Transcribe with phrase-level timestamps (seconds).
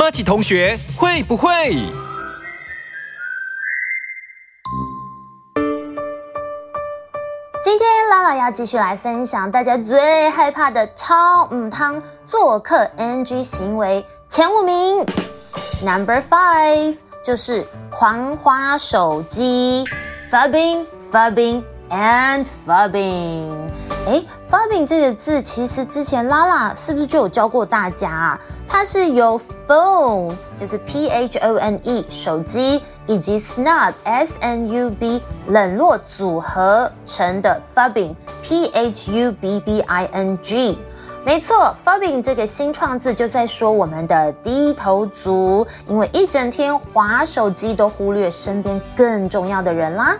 [0.00, 1.50] 马奇同学会不会？
[7.62, 15.04] 今天拉拉要继续来分享大家最害怕的超母汤做客 NG 行为前五名。
[15.84, 19.84] Number five 就是狂花手机
[20.32, 23.50] ，fubbing, fubbing and fubbing。
[24.06, 28.40] 哎，fubbing 这个字其实之前拉拉是不是就有教过大家啊？
[28.66, 32.82] 它是由 phone 就是 P H O N E 手机。
[33.10, 40.78] 以及 snub s n u b 冷落组合成的 fubbing p h u b b i n g，
[41.24, 50.16] 没错，fubbing 这个新创字就在说我们的低头族，因为一整天划手机都忽略身边更重要的人啦。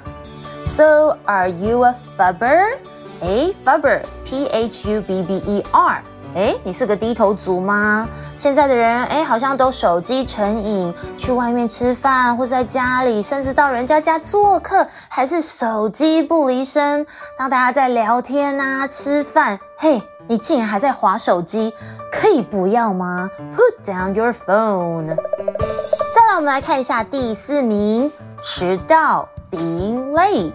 [0.71, 2.79] So are you a fubber？
[3.23, 6.03] 哎，fubber p h u b b e r。
[6.37, 8.09] 哎，你是个低头族吗？
[8.37, 17.05] 现在的人哎，好像都手机成瘾，去外面吃饭或在家里，甚至到人家家做客，还是手机不离身。
[17.37, 21.75] 当大家在聊天呐、吃饭，嘿，你竟然还在划手机，
[22.13, 25.17] 可以不要吗？Put down your phone。
[25.17, 30.51] 再来，我们来看一下第四名，迟到，being late。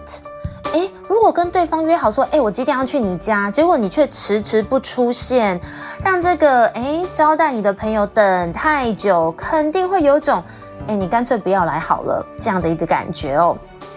[0.72, 5.60] 哎，如果跟对方约好说，哎，我几点要去你家，结果你却迟迟不出现，
[6.02, 10.42] 让这个哎招待你的朋友等太久，肯定会有种，
[10.88, 13.56] 哎，你干脆不要来好了这样的一个感觉哦。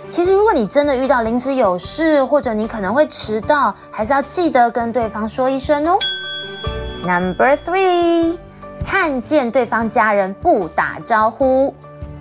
[0.09, 5.97] 其实，如果你真的遇到临时有事，或者你可能会迟到，还是要记得跟对方说一声哦。
[7.03, 8.37] Number three，
[8.85, 11.73] 看见对方家人不打招呼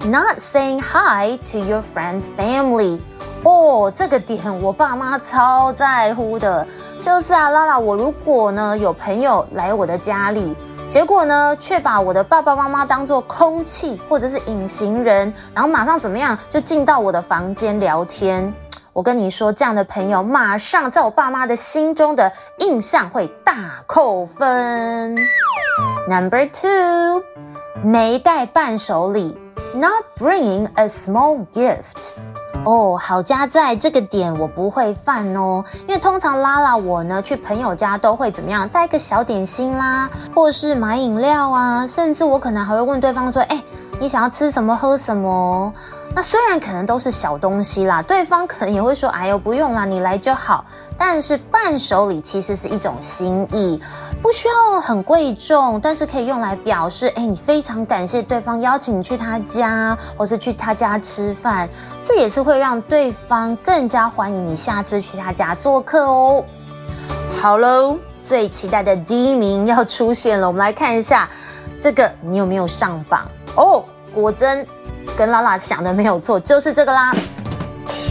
[0.04, 3.00] ，Not saying hi to your friend's family。
[3.44, 6.66] 哦，这个点我爸妈超在乎的，
[7.00, 10.56] 就是啊，拉拉，我如果呢有朋友来我的家里，
[10.90, 18.52] 结果呢却把我的爸爸妈妈当做空气或者是隐形人，然后马上怎么样就进到我的房间聊天，
[18.92, 23.54] 我跟你说，这样的朋友马上在我爸妈的心中的印象会大
[23.86, 25.14] 扣分。
[26.08, 27.22] Number two，
[27.84, 29.38] 没带伴手礼
[29.74, 32.12] ，Not bringing a small gift。
[32.64, 43.62] 哦，好家在这个点我不会犯哦，因为通常拉拉我呢去朋友家都会怎么样，带个小点心啦，或是买饮料啊，甚至我可能还会问对方说，哎，
[44.00, 45.72] 你想要吃什么喝什么？
[46.14, 50.64] 那虽然可能都是小东西啦，对方可能也会说，哎呦不用啦，你来就好。
[50.96, 53.80] 但是伴手礼其实是一种心意，
[54.20, 61.68] 不需要很贵重，但是可以用来表示，哎，你非常感谢对方邀请你去他家，或是去他家吃饭。
[62.04, 66.44] 这也是会让对方更加欢迎你下次去他家做客哦。
[67.40, 71.28] 好喽，最期待的第一名要出现了，我们来看一下
[71.78, 73.84] 这个你有没有上榜哦？
[74.12, 74.66] 果真
[75.16, 77.12] 跟拉拉想的没有错，就是这个啦。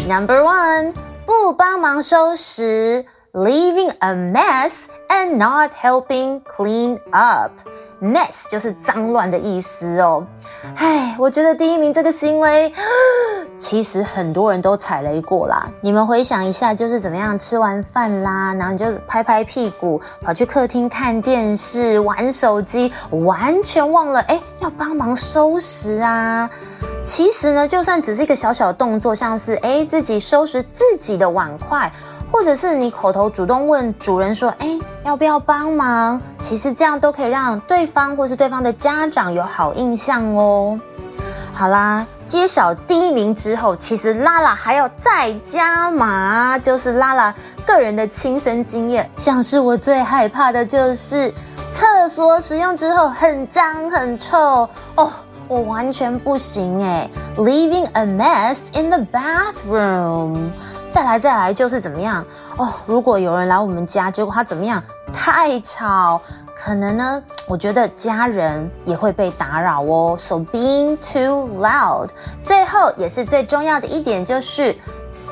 [0.07, 0.93] Number one，
[1.25, 7.51] 不帮忙收拾，leaving a mess and not helping clean up。
[7.99, 10.25] mess 就是脏乱的意思哦。
[10.75, 12.71] 唉，我觉得第一名这个行为，
[13.57, 15.67] 其实很多人都踩雷过啦。
[15.81, 26.49] 你们回想一下，就是怎么样吃完饭啦，然后你就拍拍屁股跑去客厅看电视、玩手机，完全忘了哎要帮忙收拾啊。
[27.03, 31.91] 其实呢，就算只是一个小小的动作，像是哎自己收拾自己的碗筷。
[32.29, 40.77] 或者是你口头主动问主人说：“哎，要不要帮忙？”其实这样都可以让对方或是对方的家长有好印象哦。
[41.53, 47.33] 好啦，揭晓第一名之后，其实拉拉还要再加码，就是拉拉
[47.65, 51.33] 个人的亲身经验，像是我最害怕的就是
[51.73, 55.09] 厕所使用之后很脏很臭哦，
[55.47, 60.49] 我完全不行哎，leaving a mess in the bathroom。
[60.91, 62.25] 再来再来就是怎么样
[62.57, 62.73] 哦？
[62.85, 64.83] 如果有人来我们家，结果他怎么样？
[65.13, 66.21] 太吵，
[66.57, 67.23] 可能呢？
[67.47, 70.17] 我觉得家人也会被打扰哦。
[70.19, 72.09] So being too loud。
[72.43, 74.75] 最后也是最重要的一点就是。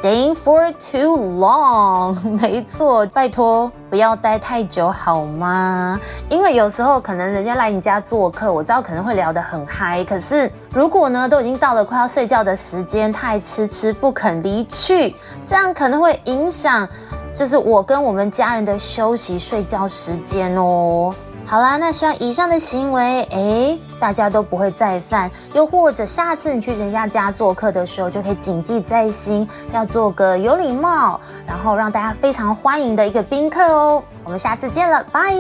[0.01, 5.99] Staying for too long， 没错，拜托不要待太久好吗？
[6.27, 15.13] 因为有时候可能人家来你家做客，我知道可能会聊得很嗨，可是如果呢都已经到了快要睡觉的时间，他还迟迟不肯离去，
[15.45, 16.87] 这样可能会影响，
[17.35, 21.13] 就是我跟我们家人的休息睡觉时间哦。
[21.45, 25.29] 好啦，那希望以上的行为，哎，大家都不会再犯。
[25.53, 34.01] 又或者下次你去人家家做客的时候，就可以谨记在心，要做个有礼貌，然后让大家非常欢迎的一个宾客哦。
[34.23, 35.35] 我们下次见了，拜。